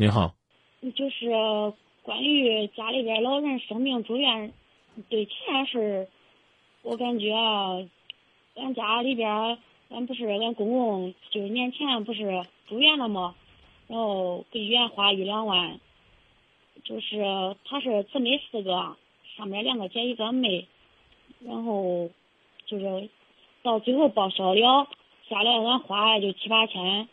[0.00, 0.32] 你好，
[0.96, 1.28] 就是
[2.02, 4.50] 关于家里边老人生病住院，
[5.10, 6.08] 对钱事儿，
[6.80, 7.86] 我感觉啊，
[8.54, 9.58] 俺家里边，
[9.90, 13.34] 俺不是俺公公，就是年前不是住院了吗？
[13.88, 15.78] 然后给医院花一两万，
[16.82, 18.96] 就是他是姊妹四个，
[19.36, 20.66] 上面两个姐一个妹，
[21.40, 22.08] 然后
[22.64, 23.10] 就是
[23.62, 24.88] 到最后报销了，
[25.28, 27.06] 下来俺花就七八千。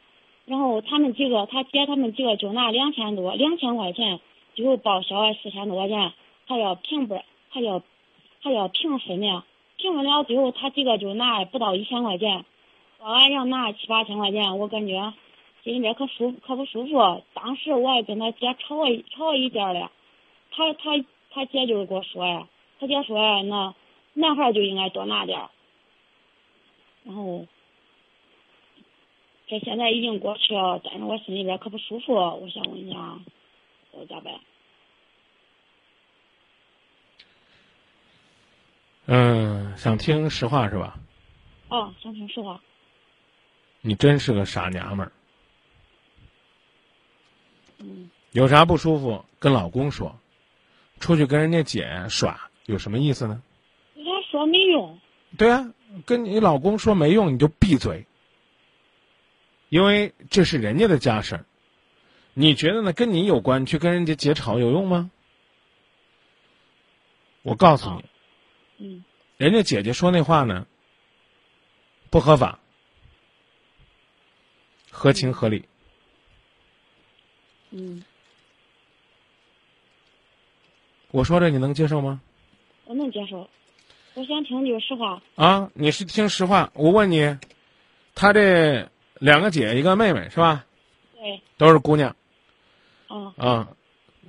[0.50, 4.22] 然后他们几个，他姐他们几个就拿两千多，两千块钱，
[4.56, 6.14] 最后报销了四千多块钱，
[6.46, 7.84] 还要平分，还要
[8.40, 9.44] 还要平分呢。
[9.76, 12.46] 平分了最后他几个就拿不到一千块钱，
[13.00, 15.14] 我俺要拿七八千块钱，我感觉
[15.66, 17.24] 心里边可舒可不舒服。
[17.34, 19.92] 当时我还跟他姐吵了吵了一架了，
[20.52, 22.48] 他他他姐就是给我说呀，
[22.80, 23.76] 他姐说呀，那
[24.14, 25.42] 男孩就应该多拿点
[27.04, 27.46] 然后。
[29.48, 32.14] 这现在已经过去了，但是我心里边可不舒服。
[32.14, 33.20] 我想问一下，
[33.92, 34.34] 我咋办？
[39.06, 41.00] 嗯，想听实话是吧？
[41.70, 42.62] 哦，想听实话。
[43.82, 45.12] 你真是个傻娘们儿。
[47.80, 48.10] 嗯。
[48.34, 50.14] 有啥不舒服跟老公说，
[51.00, 53.42] 出去跟人家姐耍有什么意思呢？
[53.96, 55.00] 人家说没用。
[55.38, 55.74] 对啊，
[56.06, 58.06] 跟你老公说没用，你就闭嘴。
[59.70, 61.46] 因为这是人家的家事儿，
[62.34, 62.94] 你觉得呢？
[62.94, 65.12] 跟你有关，去跟人家结吵有用吗？
[67.42, 68.04] 我告诉你，
[68.78, 69.04] 嗯，
[69.38, 70.66] 人家姐姐说那话呢，
[72.10, 72.60] 不合法，
[74.90, 75.66] 合情合理。
[77.72, 78.04] 嗯，
[81.12, 82.22] 我说这你能接受吗？
[82.86, 83.50] 我能接受，
[84.14, 85.22] 我想听句实话。
[85.36, 86.72] 啊，你是听实话？
[86.74, 87.38] 我问你，
[88.16, 88.90] 他这。
[89.20, 90.66] 两个姐，一个妹妹，是吧？
[91.16, 92.16] 对，都是姑娘。
[93.08, 93.34] 哦。
[93.38, 93.68] 啊，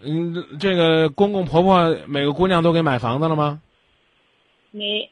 [0.01, 3.61] 嗯，这个公公婆婆每个姑娘都给买房子了吗？
[4.71, 5.11] 没。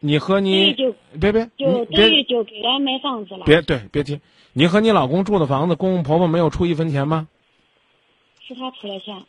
[0.00, 0.74] 你和你
[1.18, 3.44] 别别，就等于就给俺买房子了。
[3.46, 4.20] 别对，别提。
[4.52, 7.26] 你和你老公住的房子，公公婆婆没有出一分钱吗？
[8.46, 9.24] 是他出的钱。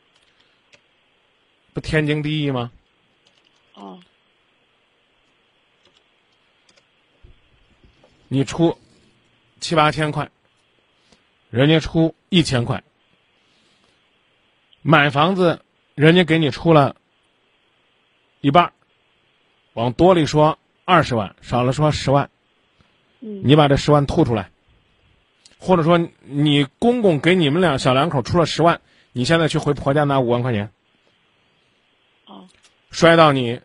[1.74, 2.72] 不天经地义吗？
[3.74, 3.98] 哦。
[8.28, 8.78] 你出
[9.60, 10.30] 七八千块，
[11.50, 12.84] 人家出一千块，
[14.82, 15.62] 买房子
[15.94, 16.96] 人家给你出了
[18.42, 18.74] 一半
[19.74, 22.30] 往多里说二十万，少了说十万，
[23.20, 24.50] 你把这十万吐出来，
[25.58, 28.82] 或者说你公公给你们俩小两口出了十万，
[29.14, 30.72] 你现在去回婆家拿五万块钱，
[32.26, 32.48] 哦。
[32.92, 33.62] 摔到你。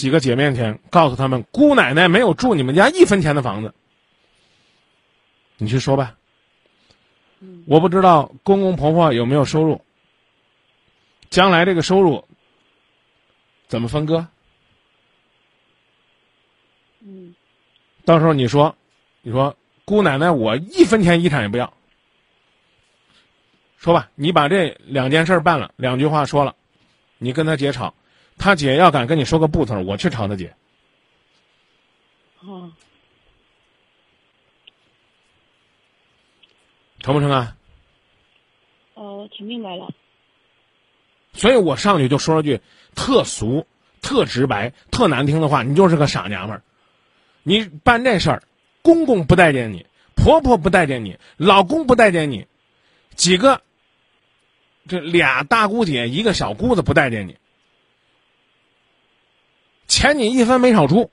[0.00, 3.74] 几个姐面前告诉他们，姑奶奶没有住你们家一分钱的房子。
[5.58, 6.16] 你去说吧。
[7.66, 9.84] 我不知道公公婆婆有没有收入，
[11.28, 12.26] 将来这个收入
[13.68, 14.26] 怎么分割？
[17.00, 17.34] 嗯。
[18.06, 18.74] 到时候你说，
[19.20, 21.74] 你说姑奶奶我一分钱遗产也不要。
[23.76, 26.56] 说吧，你把这两件事办了，两句话说了，
[27.18, 27.92] 你跟他姐吵。
[28.40, 30.56] 他姐要敢跟你说个不字我去吵他姐。
[32.40, 32.72] 哦。
[37.00, 37.56] 成不成啊？
[38.94, 39.88] 哦，我听明白了。
[41.32, 42.60] 所以我上去就说了句
[42.94, 43.66] 特俗、
[44.02, 46.62] 特直白、特难听的话，你就是个傻娘们儿。
[47.42, 48.42] 你办这事儿，
[48.82, 52.46] 公公不待见你，婆婆不待见你，老公不待见你，
[53.14, 53.62] 几个，
[54.86, 57.36] 这俩大姑姐一个小姑子不待见你。
[60.00, 61.10] 钱你一分没少出，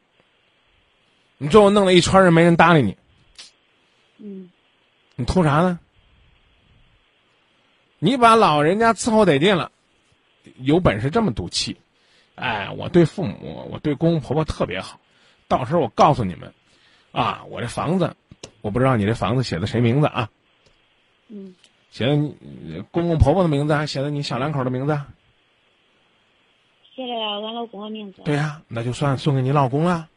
[1.37, 2.97] 你最后弄了一圈人没人搭理你，
[4.17, 4.49] 嗯，
[5.17, 5.77] 你图啥呢？
[7.99, 9.73] 你把老人家伺候得劲了，
[10.59, 11.75] 有本事这么赌气，
[12.35, 15.01] 哎，我对父母，我对公公婆婆特别好，
[15.49, 16.53] 到时候我告诉你们，
[17.11, 18.15] 啊，我这房子，
[18.61, 20.29] 我不知道你这房子写的谁名字啊？
[21.27, 21.53] 嗯，
[21.91, 24.97] 写的你公公婆婆的名字，还写的你小两口的名字？
[27.05, 28.23] 写了俺老公的名字。
[28.25, 30.09] 对呀，那就算送给你老公了。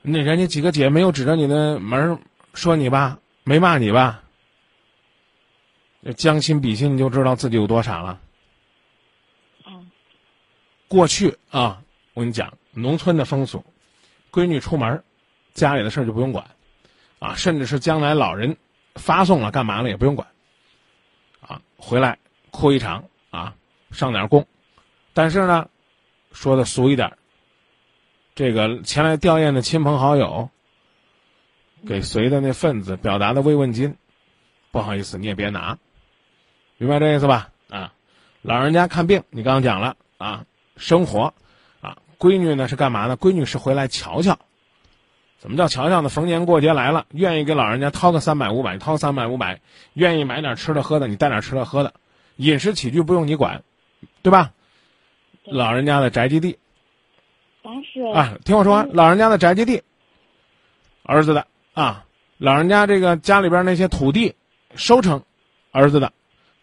[0.00, 2.18] 那人家几个姐没有指着你的门
[2.54, 4.22] 说你吧，没骂你吧？
[6.16, 8.18] 将心比心，你就知道自己有多傻了。
[9.66, 9.90] 嗯。
[10.88, 11.82] 过去啊，
[12.14, 13.62] 我跟你讲，农村的风俗，
[14.32, 15.04] 闺女出门，
[15.52, 16.46] 家里的事儿就不用管，
[17.18, 18.56] 啊，甚至是将来老人
[18.94, 20.26] 发送了干嘛了也不用管，
[21.46, 22.18] 啊，回来
[22.50, 23.54] 哭一场啊，
[23.90, 24.46] 上点供，
[25.12, 25.68] 但是呢。
[26.34, 27.16] 说的俗一点，
[28.34, 30.50] 这个前来吊唁的亲朋好友，
[31.86, 33.96] 给随的那份子表达的慰问金，
[34.72, 35.78] 不好意思，你也别拿，
[36.76, 37.50] 明白这意思吧？
[37.70, 37.94] 啊，
[38.42, 40.44] 老人家看病，你刚刚讲了啊，
[40.76, 41.32] 生活，
[41.80, 43.16] 啊，闺女呢是干嘛呢？
[43.16, 44.38] 闺女是回来瞧瞧。
[45.38, 46.08] 怎么叫瞧瞧呢？
[46.08, 49.60] 逢年过节来了，愿意给老人家掏个三百五百，掏三百五百，
[49.92, 51.94] 愿意买点吃的喝的，你带点吃的喝的，
[52.36, 53.62] 饮食起居不用你管，
[54.22, 54.52] 对吧？
[55.44, 56.58] 对老人家的宅基地
[57.62, 59.82] 但是啊，听我说完，老人家的宅基地，
[61.02, 62.04] 儿子的啊，
[62.36, 64.34] 老人家这个家里边那些土地
[64.74, 65.22] 收成，
[65.70, 66.12] 儿子的，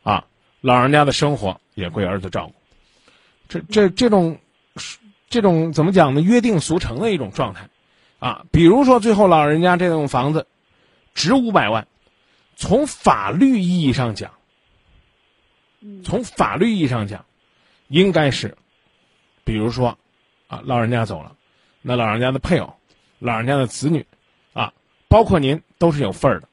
[0.03, 0.25] 啊，
[0.61, 2.55] 老人家的生活也归儿子照顾。
[3.47, 4.37] 这这这种
[5.29, 6.21] 这种怎么讲呢？
[6.21, 7.67] 约定俗成的一种状态。
[8.19, 10.45] 啊，比如说最后老人家这栋房子
[11.15, 11.87] 值五百万，
[12.55, 14.31] 从法律意义上讲，
[15.81, 17.25] 嗯从法律意义上讲，
[17.87, 18.55] 应该是，
[19.51, 19.97] 比如说，
[20.47, 21.35] 啊，老人家走了，
[21.81, 22.73] 那老人家的配偶、
[23.19, 24.05] 老人家的子女，
[24.53, 24.71] 啊，
[25.09, 26.47] 包括您都是有份儿的。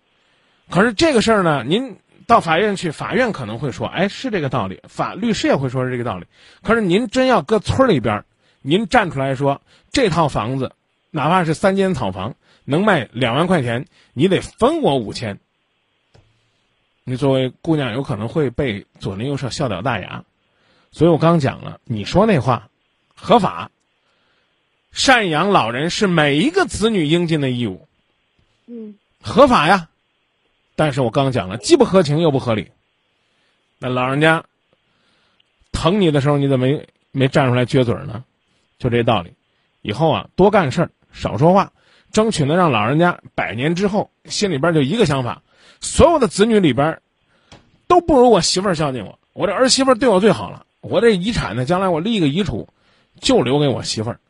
[0.68, 1.96] 可是这个事儿呢，您
[2.26, 6.26] 到法院去，法院可能会说，哎，是这个道理，法律师也会说是这个道理。
[6.62, 8.24] 可是您真要搁村里边儿，
[8.62, 9.62] 您站出来说
[9.92, 10.72] 这套房子。
[11.10, 12.34] 哪怕是三间草房
[12.64, 15.38] 能卖两万块钱，你得分我五千。
[17.04, 20.24] 你作为姑娘，有可能会被左邻右舍笑掉大牙。
[20.90, 22.67] 所以我刚讲了，你说那话
[23.20, 23.70] 合法，
[24.94, 27.88] 赡养老人是每一个子女应尽的义务，
[28.66, 29.88] 嗯合法呀。
[30.76, 32.70] 但是我刚讲了，既不合情又不合理。
[33.80, 34.44] 那老人家
[35.72, 38.24] 疼你的时候，你怎么没没站出来撅嘴呢？
[38.78, 39.32] 就这道理。
[39.82, 40.90] 以后啊，多干事儿。
[41.12, 41.72] 少说话，
[42.12, 45.42] 争取能让老人家百年之后心里边就一个想法：
[45.80, 47.00] 所有的子女里边，
[47.88, 49.18] 都不如我媳妇儿孝敬我。
[49.32, 50.64] 我这儿媳妇儿对我最好了。
[50.80, 52.68] 我这遗产呢，将来我立一个遗嘱，
[53.20, 54.20] 就留给我媳妇儿。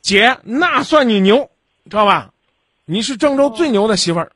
[0.00, 1.50] 姐，那算你牛，
[1.90, 2.32] 知道吧？
[2.84, 4.32] 你是郑州最牛的媳妇儿。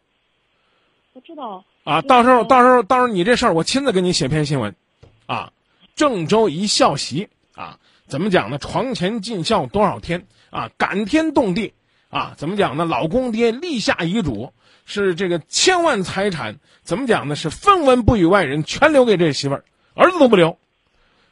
[1.13, 1.65] 我知道。
[1.85, 4.75] 啊，到时候到时候到时候你这事儿，我亲自给你写篇新闻，
[5.27, 5.53] 啊，
[5.95, 8.59] 郑州一孝媳啊，怎么讲呢？
[8.59, 11.73] 床前尽孝多少天啊，感天动地。
[12.11, 12.87] 啊，怎么讲呢？
[12.87, 14.51] 老公爹立下遗嘱，
[14.87, 17.37] 是这个千万财产，怎么讲呢？
[17.37, 20.57] 是分文不与外人，全留给这媳妇儿，儿子都不留。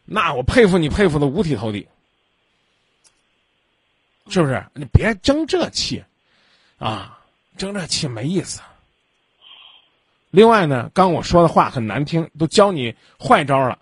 [0.04, 1.88] 那我佩服你，佩服的五体投地，
[4.28, 4.64] 是不是？
[4.74, 6.04] 你别争这气，
[6.78, 7.18] 啊，
[7.56, 8.60] 争这气没意思。
[10.30, 13.78] 另外呢，刚我说的话很难听，都教你坏招了，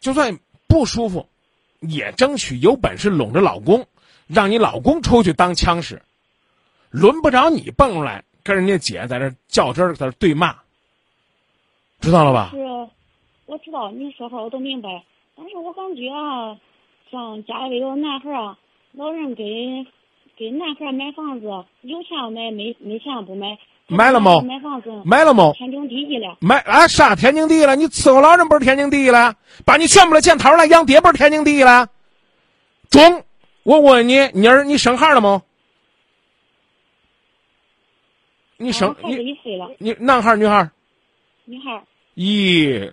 [0.00, 1.28] 就算不舒服，
[1.80, 3.86] 也争取有本事拢着老公，
[4.26, 6.00] 让你老公出去当枪使。
[6.90, 10.56] 轮不着你蹦出来跟人家姐在这较真儿，在这对骂，
[12.00, 12.50] 知道了吧？
[12.52, 12.58] 是，
[13.44, 15.04] 我知道你说话我都明白，
[15.36, 16.56] 但是我感觉啊，
[17.10, 18.58] 像家里有男孩啊，
[18.98, 19.44] 老人给
[20.36, 21.46] 给男孩买房子，
[21.82, 23.56] 有钱买，没没钱不买。
[23.86, 24.40] 买了没？
[24.42, 24.90] 买房子。
[25.04, 25.52] 买了没？
[25.52, 26.36] 天经地义了。
[26.40, 26.88] 买啊？
[26.88, 27.76] 啥天经地义了？
[27.76, 29.36] 你伺候老人不是天经地义了？
[29.64, 31.88] 把你全部的钱掏出来养爹不是天经地义了？
[32.90, 33.22] 中，
[33.62, 35.40] 我问你，妮儿，你生孩了没？
[38.56, 40.68] 你生你一岁了，你男孩女孩？
[41.44, 41.84] 女孩。
[42.16, 42.90] 咦，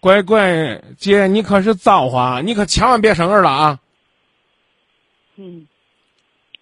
[0.00, 3.80] 乖乖姐，你可是造化，你可千万别生儿了啊！
[5.36, 5.66] 嗯。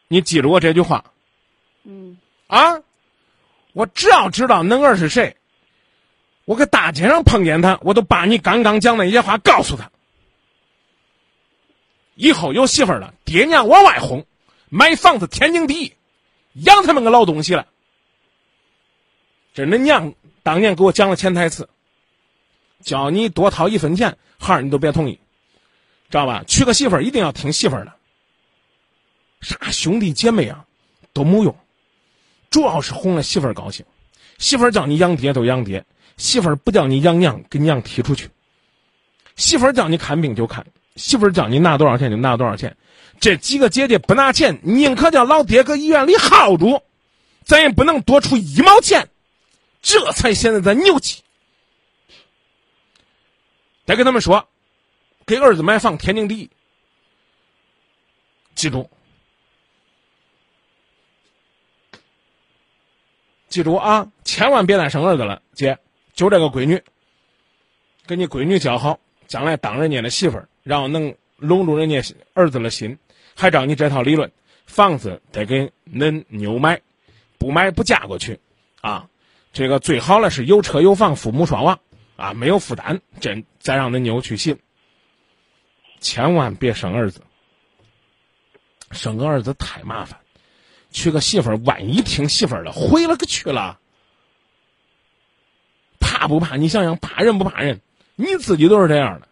[0.09, 1.05] 你记住我这句话。
[1.85, 2.19] 嗯。
[2.47, 2.83] 啊，
[3.73, 5.37] 我只要知道恁儿是谁，
[6.45, 9.91] 我搁大街上碰见他，我都把你刚刚讲那些话告诉他。
[12.15, 14.27] 以后有媳妇儿了，爹娘往外轰，
[14.69, 15.95] 买房子天经地义，
[16.53, 17.67] 养他们个老东西了。
[19.55, 20.13] 这恁娘
[20.43, 21.71] 当年给我讲了潜台词，
[22.83, 25.19] 叫你多掏一分钱，孩儿你都别同意，
[26.11, 26.45] 知道吧？
[26.47, 27.95] 娶个媳妇儿一定要听媳妇儿的，
[29.43, 30.65] 啥兄弟姐妹啊
[31.13, 31.55] 都没用，
[32.49, 33.85] 主要是哄了媳妇儿高兴。
[34.39, 35.85] 媳妇儿叫你养爹都养爹，
[36.17, 38.31] 媳妇儿不叫你养娘，给娘踢出去。
[39.37, 42.77] 媳妇儿叫你看病就看，媳妇儿叫你拿多少钱就拿多少钱。
[43.21, 46.83] 这几个姐姐不拿钱，宁可叫老爹搁医院里耗住，
[47.45, 49.09] 咱也不能多出一毛钱。
[49.81, 51.23] 这才显得咱牛气。
[53.85, 54.49] 得跟他们说，
[55.27, 56.51] 给儿子买房天经地义。
[58.55, 58.89] 记住，
[63.53, 65.79] 记住啊，千万别再生儿子了，姐，
[66.15, 66.83] 就这个闺女，
[68.07, 72.99] 跟你闺女教好，将来当人家的媳妇儿，然后能笼住人家儿子的心。
[73.37, 74.33] 还照你这套理论，
[74.65, 76.81] 房子得给恁妞买，
[77.37, 78.41] 不买不嫁过去，
[78.81, 79.07] 啊。
[79.53, 81.79] 这个最好了是有车有房，父母双亡，
[82.17, 84.59] 啊，没有负担，真再让恁妞去信。
[86.01, 87.21] 千万别生儿子，
[88.93, 90.19] 生个儿子太麻烦，
[90.93, 93.81] 娶个媳妇儿，万一听媳妇儿的，毁了个去了。
[95.99, 96.57] 怕不怕？
[96.57, 97.81] 你想想，怕人不怕人？
[98.15, 99.29] 你自己都是这样的，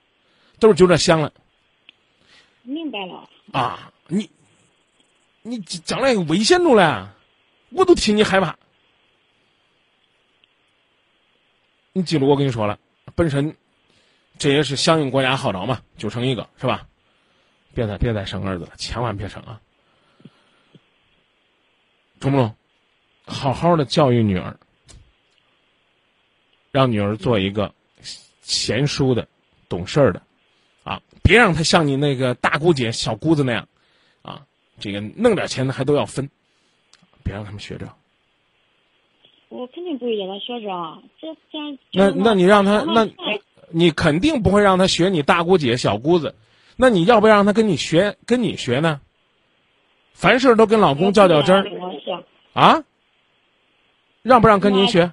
[0.59, 1.33] 都是就这想了
[2.63, 3.29] 明白了。
[3.53, 3.93] 啊！
[4.09, 4.31] 你
[5.43, 7.15] 你将来危险着了，
[7.71, 8.57] 我都替你害怕。
[11.93, 12.79] 你记住我跟你说了，
[13.15, 13.57] 本身
[14.39, 16.87] 这也是响应国家号召嘛，就生一个是吧？
[17.75, 19.61] 别再别再生儿子了，千万别生啊！
[22.21, 22.55] 中不中？
[23.27, 24.57] 好好的教育女儿，
[26.73, 27.73] 让女儿做一个
[28.43, 29.29] 贤淑的、
[29.69, 30.23] 懂事儿的，
[30.83, 33.69] 啊，别让她像你那个大姑姐、小姑子那样，
[34.23, 34.43] 啊，
[34.81, 36.29] 这个弄点钱的还都要分，
[37.23, 37.89] 别让他们学着。
[39.49, 40.67] 我肯定不会让他学这，
[41.21, 41.79] 这这。
[41.93, 43.09] 那那你让他那，
[43.69, 46.35] 你肯定不会让他学你大姑姐、小姑子，
[46.77, 49.01] 那你要不要让他跟你学，跟你学呢？
[50.13, 51.65] 凡事都跟老公较较真儿。
[52.53, 52.83] 啊？
[54.23, 55.13] 让不让跟您学？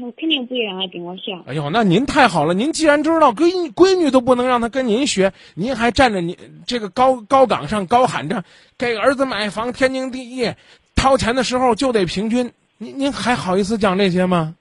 [0.00, 1.32] 我肯定不会让他跟我学。
[1.46, 2.54] 哎呦，那您太好了！
[2.54, 8.42] 您既然知道闺闺女都不能让他跟您学，您还站在您这个高高岗上高喊着
[8.78, 10.54] 给儿子买房天经地义，
[10.94, 12.52] 掏钱的时候就得平均。
[12.78, 14.56] 您您还好意思讲这些吗？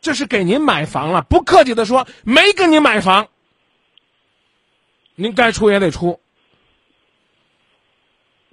[0.00, 3.28] 这是给您买房了，不客气的说，没给您买房，
[5.16, 6.20] 您该出也得出。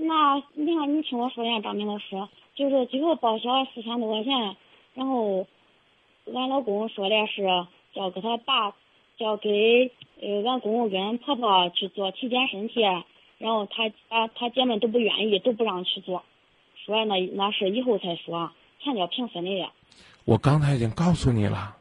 [0.03, 4.58] 那你看，你听我说一下，张明老师，就是最后报销四千多块钱，
[4.96, 5.46] 然后
[6.34, 7.43] 俺老公说的是
[7.93, 8.74] 叫给他爸，
[9.17, 12.81] 叫给呃俺公公跟婆婆去做体检身体，
[13.38, 16.24] 然后他啊他姐妹都不愿意，都不让去做。
[16.84, 18.51] 说那那是以后才说，
[18.84, 19.72] 钱要平分的呀。
[20.25, 21.77] 我刚才已经告诉你了，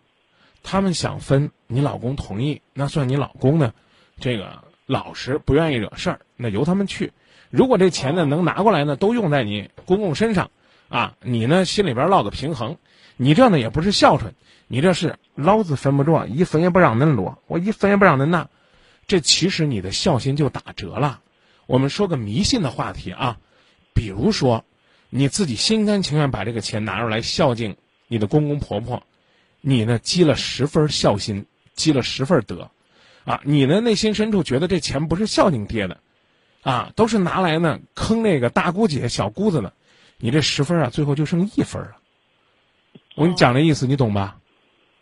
[0.62, 3.72] 他们想分，你老公同意，那算你老公的，
[4.18, 7.10] 这个老实，不愿意惹事儿，那由他们去。
[7.50, 10.50] 如果这钱呢能拿过来呢，都用在你公公身上，
[10.88, 12.78] 啊，你呢心里边落个平衡，
[13.16, 14.34] 你这呢也不是孝顺，
[14.66, 18.48] 你这是老子分不着，一分也不让恁落，我一分也不让恁拿，
[19.06, 21.20] 这其实你的孝心就打折了。
[21.66, 23.38] 我们说个迷信的话题啊，
[23.94, 24.64] 比如说。
[25.12, 27.76] 你自己心甘情愿把这个钱拿出来孝敬
[28.06, 29.02] 你的公公婆婆，
[29.60, 32.70] 你呢积了十分孝心，积了十分德，
[33.24, 35.98] 啊，你呢内心深处觉得这钱不是孝敬爹的，
[36.62, 39.72] 啊，都是拿来呢坑那个大姑姐小姑子的，
[40.18, 41.96] 你这十分啊最后就剩一分了。
[43.16, 44.36] 我跟你讲这意思，你懂吧？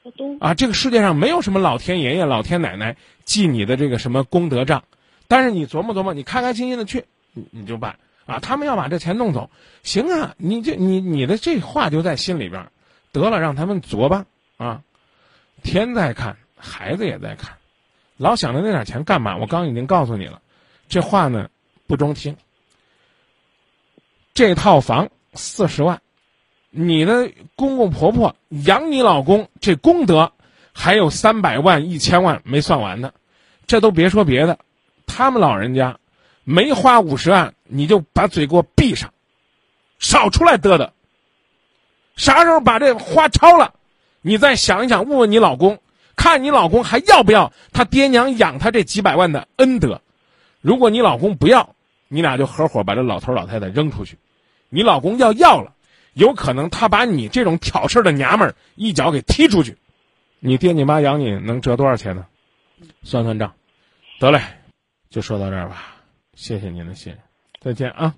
[0.02, 0.38] 我懂。
[0.38, 4.82] 啊，这个世界上没有什么老天爷爷、老天奶奶记你的这个什么功德账，
[5.26, 7.98] 但是你琢磨琢磨，你开开心心的去，你你就办。
[8.26, 9.50] 啊，他们要把这钱弄走，
[9.82, 12.70] 行啊，你这你你的这话就在心里边，
[13.10, 14.26] 得了，让他们作吧
[14.58, 14.82] 啊！
[15.62, 17.56] 天在看，孩子也在看，
[18.18, 19.34] 老想着那点钱干嘛？
[19.38, 20.42] 我刚已经告诉你了，
[20.88, 21.48] 这话呢
[21.86, 22.36] 不中听。
[24.34, 26.00] 这套房四十万，
[26.70, 30.32] 你的公公婆婆养你老公这功德
[30.72, 33.12] 还有三百万一千万没算完呢，
[33.66, 34.58] 这都别说别的，
[35.06, 35.98] 他们老人家。
[36.50, 39.12] 没花五十万，你就把嘴给我闭上，
[39.98, 40.92] 少出来嘚嘚。
[42.16, 43.74] 啥时候把这花超了，
[44.22, 45.78] 你再想一想，问问你老公，
[46.16, 50.00] 看你老公还要不要他爹娘养他这几百万的恩德。
[50.60, 51.74] 如果你老公不要，
[52.08, 54.18] 你俩就合伙把这老头老太太扔出去。
[54.68, 55.74] 你老公要要了，
[56.14, 59.78] 有可能他把你这种挑事的娘们儿一脚给踢出去。
[60.40, 62.26] 你爹你妈养你能折多少钱呢？
[63.02, 63.54] 算算账，
[64.20, 64.40] 得嘞，
[65.10, 65.96] 就说到这儿吧。
[66.34, 67.22] 谢谢您的信任，
[67.60, 68.14] 再见啊。